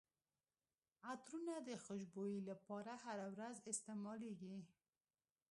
[1.11, 4.57] عطرونه د خوشبويي لپاره هره ورځ استعمالیږي.